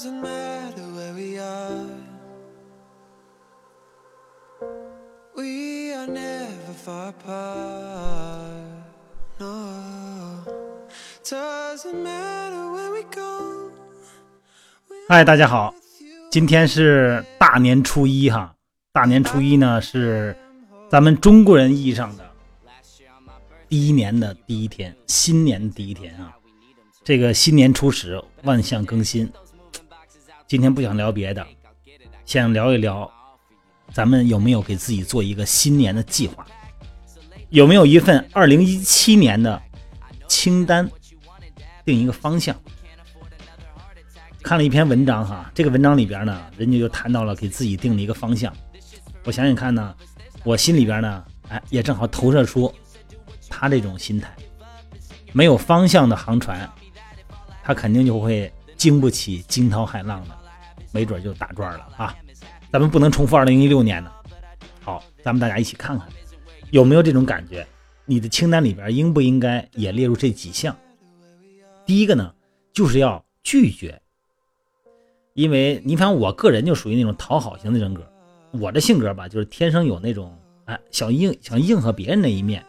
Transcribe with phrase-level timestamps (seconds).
[0.00, 1.86] Doesn't matter where we are.
[5.36, 8.62] We are never far apart.
[9.38, 10.42] No.
[11.22, 13.70] Doesn't matter where we go.
[15.06, 15.74] 嗨，大家好，
[16.30, 18.54] 今天是大年初一哈。
[18.94, 20.34] 大年初一呢是
[20.90, 22.24] 咱们中国人意义上的
[23.68, 26.34] 第一年的第一天，新年的第一天啊。
[27.04, 29.30] 这个新年初始，万象更新。
[30.50, 31.46] 今天不想聊别的，
[32.26, 33.08] 想聊一聊，
[33.92, 36.44] 咱们有没有给自己做一个新年的计划？
[37.50, 39.62] 有没有一份二零一七年的
[40.26, 40.90] 清单，
[41.84, 42.60] 定一个方向？
[44.42, 48.52] 看了一篇文章哈，这个文章里边呢，人家就谈到了给自己定了一个方向。
[49.22, 49.94] 我想想看呢，
[50.42, 52.74] 我心里边呢，哎，也正好投射出
[53.48, 54.34] 他这种心态。
[55.32, 56.68] 没有方向的航船，
[57.62, 60.36] 他肯定就会经不起惊涛骇浪的，
[60.92, 62.14] 没准就打转了啊！
[62.72, 64.12] 咱们不能重复二零一六年的。
[64.80, 66.08] 好，咱们大家一起看看，
[66.70, 67.66] 有没有这种感觉？
[68.06, 70.76] 你的清单里边应不应该也列入这几项？
[71.86, 72.32] 第一个呢，
[72.72, 74.00] 就是要拒绝。
[75.34, 78.04] 因为你看，我个人就属于那种讨好型的人格，
[78.52, 82.64] 我的性格吧，就是天生有那种哎想应想应和别人那一面，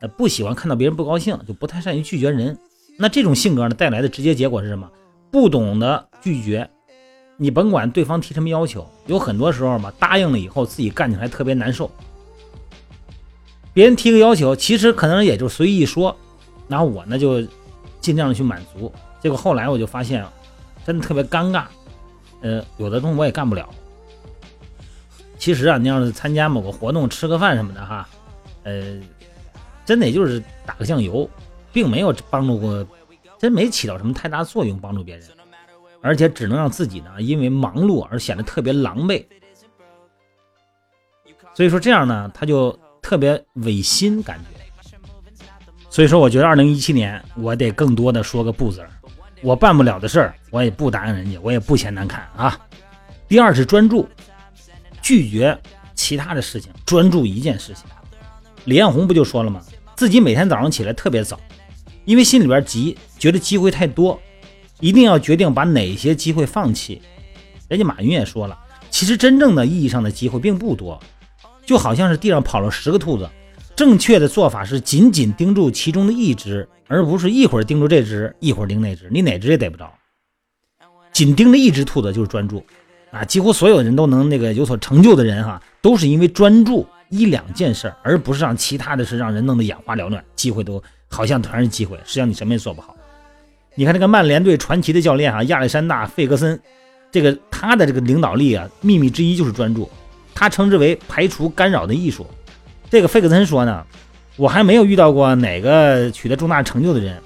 [0.00, 2.58] 呃不喜欢看到别人不高兴，就不太善于拒绝人。
[2.98, 4.90] 那这种性格呢，带来的直接结果是什么？
[5.30, 6.68] 不懂得拒绝，
[7.36, 11.90] 你甭管对方提什么要求，有很多时候嘛，答应了以后自己干起来特别难受。
[13.72, 16.16] 别人提个要求，其实可能也就随意说，
[16.68, 17.42] 然后我呢就
[18.00, 18.92] 尽量的去满足。
[19.20, 20.24] 结果后来我就发现，
[20.86, 21.64] 真的特别尴尬。
[22.40, 23.68] 呃，有的东西我也干不了。
[25.38, 28.08] 其实啊，你要是参加某个活动、吃个饭什么的哈，
[28.62, 29.00] 呃，
[29.84, 31.28] 真的也就是打个酱油，
[31.72, 32.86] 并没有帮助过，
[33.38, 35.26] 真没起到什么太大作用帮助别人，
[36.04, 39.24] 而且只能让自己呢因为忙碌而显得特别狼狈。
[41.54, 44.44] 所以说这样呢，他就特别违心感觉。
[45.88, 48.90] 所以说，我觉得二零一七年我得更多的说个不字儿。
[49.42, 52.58] 我办不了的事儿，我也不答应人家，我也不嫌难看啊。
[53.28, 54.08] 第二是专注，
[55.00, 55.56] 拒绝
[55.94, 57.84] 其他的事情，专注一件事情。
[58.64, 59.62] 李彦宏不就说了吗？
[59.94, 61.38] 自己每天早上起来特别早，
[62.04, 64.20] 因为心里边急，觉得机会太多，
[64.80, 67.00] 一定要决定把哪些机会放弃。
[67.68, 68.58] 人家马云也说了，
[68.90, 71.00] 其实真正的意义上的机会并不多，
[71.64, 73.28] 就好像是地上跑了十个兔子。
[73.74, 79.92] 正确的做法是紧紧盯住其中的一只，而不是一会儿盯住这只，一会儿盯那只，你哪只也逮不着。
[81.12, 82.64] 紧盯着一只兔子就是专注
[83.10, 83.24] 啊！
[83.24, 92.93] 几乎所有人都能那个有所成就的人哈，都是因为专注一两件事，而不是让其他的事让人弄得眼花缭乱，机会都好像全是机会，实际上你什么也做不好。
[93.76, 96.58] 你看这个曼联队传奇的教练哈，亚历山大·费格森，
[97.10, 99.90] 这个他的这个领导力啊，秘密之一就是专注，
[100.34, 102.26] 他称之为排除干扰的艺术。
[102.88, 103.84] 这个费格森说呢，
[104.36, 107.20] 我还没有遇到过哪个取得重大成就的人，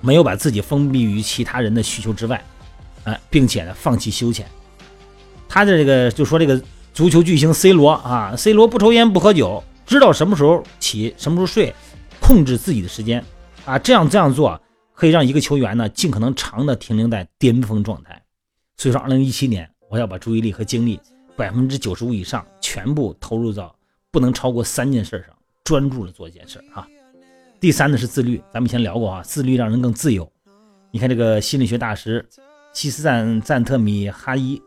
[0.00, 2.40] 没有把自己封闭于其他人的需求之外，
[3.02, 4.46] 哎，并且呢放弃休闲。
[5.48, 6.62] 他的这个就说这个
[6.94, 11.74] 足球巨星 C 罗啊，C 罗不抽烟不喝酒，知道什么时候起什么时候睡，
[12.20, 13.24] 控制自己的时间
[13.64, 14.60] 啊，这样这样做
[15.02, 18.22] 可以让一个球员呢尽可能长的停留在巅峰状态。
[18.76, 21.00] 所以说，二零一七年我要把注意力和精力
[21.34, 23.74] 百分之九十五以上全部投入到。
[24.12, 26.86] 不能超过三件事上专注的做一件事啊。
[27.58, 30.30] 第三呢是自律，咱们以前聊过啊，自律让人更自由。
[30.92, 32.24] 你看这个心理学大师
[32.72, 34.62] 西斯赞赞特米哈伊，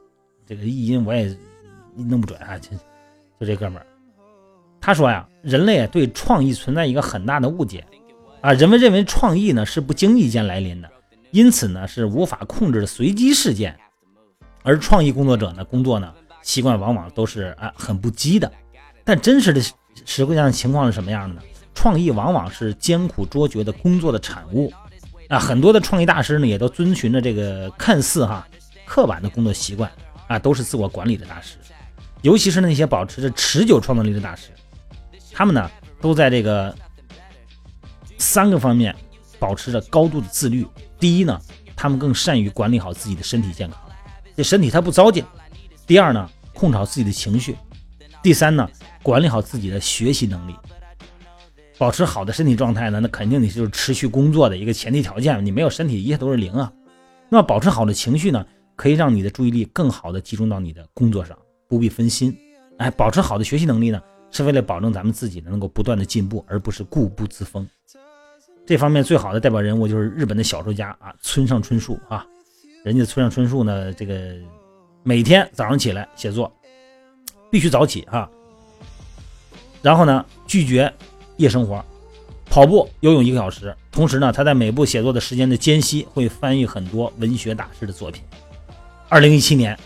[0.45, 1.33] 这个译音我也
[1.95, 2.71] 弄不准啊，就
[3.39, 3.87] 就这哥们儿，
[4.81, 7.85] 他说呀，人类对创意存在一个很大的误解
[8.45, 10.87] 啊，人们认为创意呢是不经意间来临的，
[11.31, 13.75] 因此呢是无法控制的随机事件，
[14.61, 16.13] 而创意工作者呢工作呢
[16.43, 18.51] 习惯往往都是啊很不羁的。
[19.03, 19.59] 但真实的
[20.05, 21.41] 实际上情况是什么样的呢？
[21.73, 24.71] 创意往往是艰苦卓绝的工作的产物
[25.27, 25.39] 啊！
[25.39, 28.47] 很多的创意大师呢，也都遵循着这个看似哈
[28.85, 29.91] 刻板的工作习惯
[30.27, 31.57] 啊，都是自我管理的大师。
[32.21, 34.49] 尤其是那些保持着持久创造力的大师，
[35.31, 35.67] 他们呢
[35.99, 36.75] 都在这个
[38.17, 38.95] 三个方面
[39.39, 40.65] 保持着高度的自律。
[40.99, 41.39] 第一呢，
[41.75, 43.79] 他们更善于管理好自己的身体健康，
[44.35, 45.25] 这身体他不糟践。
[45.85, 47.55] 第二呢，控制好自己的情绪。
[48.23, 48.69] 第三呢。
[49.03, 50.55] 管理好自己的学习能力，
[51.77, 52.99] 保持好的身体状态呢？
[52.99, 55.45] 那肯定你就是持续工作的一个前提条件。
[55.45, 56.73] 你没有身体，一切都是零啊。
[57.29, 58.43] 那么保持好的情绪呢，
[58.75, 61.37] 可以让你的注意力更好的集中到你的工作上，
[61.69, 62.35] 不必分心。
[62.79, 64.01] 哎，保持好的学习能力呢，
[64.31, 67.67] 是为了保证咱们自己能够不断的进步，而不是固步自封。
[68.65, 72.25] 这方面最好的代表人物就是日本的小说家啊，村上春树啊。
[72.83, 74.33] 人家村上春树呢，这个
[75.03, 76.51] 每天早上起来写作，
[77.51, 78.29] 必须早起哈。
[79.81, 80.91] 然后呢，拒绝
[81.37, 81.83] 夜生活，
[82.45, 83.75] 跑步、游泳一个小时。
[83.91, 88.23] 同时呢，他在每部写作的时间的间隙，会翻译很多文学大师的作品。
[89.09, 89.77] 二零一七年，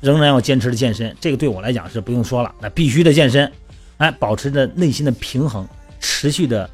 [0.00, 3.50] 仍然要坚持的健身，这个对我来讲是不用说了，那必须的健身。
[3.96, 5.66] 哎，保持着内心的平衡，
[5.98, 6.68] 持续的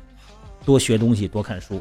[0.66, 1.80] 多学东西，多看书。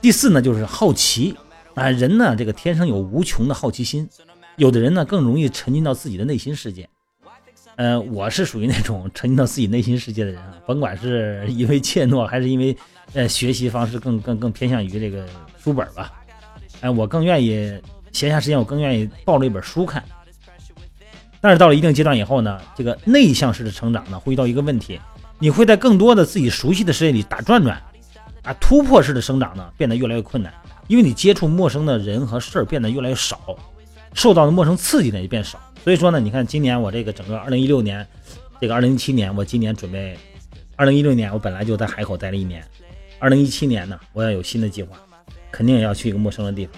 [0.00, 1.34] 第四呢，就是好奇
[1.74, 4.08] 啊，人呢这个天生有无穷的好奇心，
[4.56, 6.88] 有的人呢更容易沉浸到自己的内心世界。
[7.76, 12.76] 呃，我是属于那种沉浸到自己内心世界的人啊，甭管是因为怯懦，还是因为
[13.14, 15.26] 呃学习方式更更更偏向于这个
[15.58, 16.12] 书本吧。
[16.82, 17.80] 哎，我更愿意
[18.12, 20.04] 闲暇时间，我更愿意抱着一本书看。
[21.40, 25.00] 但是到了一定阶段以后呢，这个内向式的成长呢，会遇到一个问题，
[25.42, 27.82] 你会在更多的自己熟悉的世界里打转转，
[28.42, 30.52] 啊，突破式的生长呢，变得越来越困难，
[30.86, 33.56] 因为你接触陌生的人和事儿变得越来越少，
[34.12, 35.58] 受到的陌生刺激呢也变少。
[35.82, 38.06] 所以说呢，你看今年我这个整个二零一六年，
[38.60, 40.14] 这个二零一七年，我今年准备，
[40.76, 42.62] 二零一六年我本来就在海口待了一年，
[43.18, 44.94] 二零一七年呢，我要有新的计划，
[45.50, 46.74] 肯定也要去一个陌生的地方。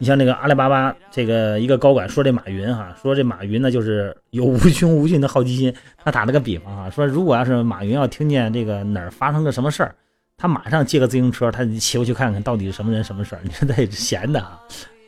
[0.00, 5.74] 你像那个阿里巴巴这个一个高管说这马云哈，说这马云呢就是有无穷无尽的好奇心。
[6.04, 9.92] 他打了个比方哈，说如果要是马云要听见这个哪儿发生个什么事儿，
[10.36, 13.40] 他马上借个自行车，他骑过去看看到底是什么人什么事儿。
[13.42, 14.60] 你说他也是闲的啊，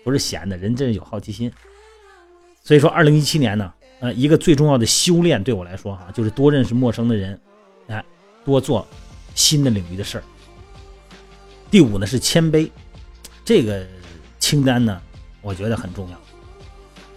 [0.03, 1.51] 不是闲的，人真是有好奇心。
[2.65, 7.41] 所以说，二零一七年呢，呃，一个最重要的修炼对我来说哈，就是多认识陌生的人，
[7.87, 8.05] 哎，
[8.45, 8.85] 多做
[9.37, 10.25] 新的领域的事儿。
[11.71, 12.69] 第五呢是谦卑，
[13.45, 13.87] 这个。
[14.51, 15.01] 清单呢，
[15.43, 16.21] 我觉得很重要。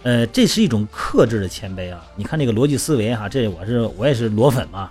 [0.04, 2.06] 呃，这是一种克制的谦卑啊。
[2.14, 4.88] 你看这个逻辑思维哈，这我是我也是裸粉嘛。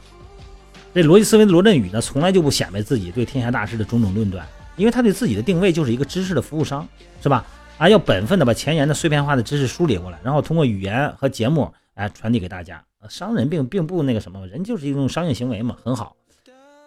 [0.93, 4.45] 这逻辑思维的罗振宇呢，从来就不显摆自己对天下大事的种种论断，
[4.75, 6.85] 因为他对自己的定位就是一个知识的服务商，
[7.21, 7.45] 是吧？
[7.77, 12.83] 啊，要本分的把前沿的碎片化的知识梳理过来，然后通过语言和节目哎传递给大家。
[13.07, 16.13] 商人并并不那个什么，人就是一种商业行为嘛，很好。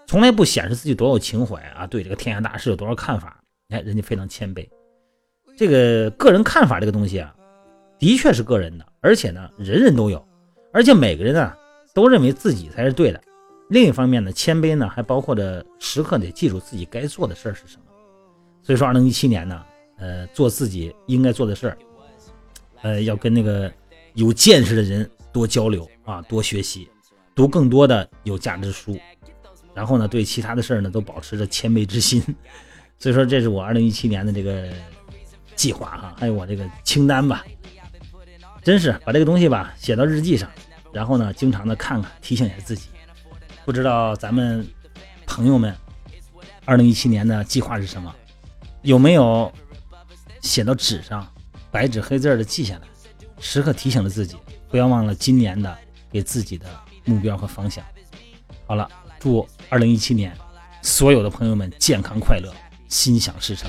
[0.06, 4.69] 从来不显示自己多有情怀啊，对这个天下大事有多少看法，哎，人家非常谦卑。
[5.56, 7.35] 这个个人看法这个东西啊，
[7.99, 10.23] 的确是个人的，而且呢，人人都有，
[10.70, 11.56] 而且每个人啊
[11.94, 13.19] 都认为自己才是对的。
[13.70, 17.82] 另一方面呢，谦卑呢还包括着时刻得记住自己该做的事儿是什么。
[18.62, 19.64] 所以说，二零一七年呢，
[19.97, 21.79] 呃，做自己应该做的事儿，
[22.82, 23.73] 呃，要跟那个
[24.12, 26.87] 有见识的人多交流啊，多学习，
[27.35, 28.99] 读更多的有价值书，
[29.73, 32.23] 然后呢，对其他的事儿呢都保持着谦卑之心。
[32.99, 34.69] 所以说，这是我二零一七年的这个。
[35.56, 37.44] 计划哈，还有我这个清单吧，
[38.62, 40.49] 真是把这个东西吧写到日记上，
[40.93, 42.88] 然后呢，经常的看看，提醒一下自己。
[43.64, 44.64] 不知道咱们
[45.26, 45.75] 朋友们，
[46.64, 48.14] 二零一七年的计划是什么？
[48.82, 49.53] 有没有
[50.43, 51.26] 写到纸上，
[51.73, 52.82] 白纸黑字的记下来，
[53.41, 54.37] 时刻提醒着自己，
[54.69, 55.76] 不要忘了今年的
[56.12, 56.67] 给自己的
[57.05, 57.85] 目标和方向。
[58.67, 58.88] 好了，
[59.19, 60.32] 祝二零一七年
[60.82, 62.55] 所有的朋友们健康快乐，
[62.88, 63.69] 心想事成。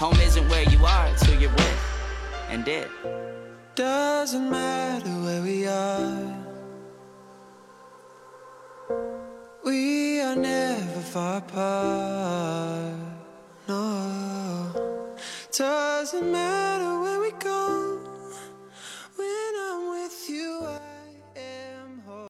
[0.00, 1.80] Home isn't where you are, who you're with.
[2.48, 2.88] And it
[3.74, 6.36] doesn't matter where we are.
[9.62, 12.19] We are never far apart.